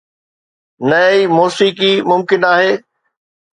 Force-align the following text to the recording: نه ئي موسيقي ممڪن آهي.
نه 0.91 0.99
ئي 1.11 1.19
موسيقي 1.37 1.91
ممڪن 2.11 2.41
آهي. 2.53 2.71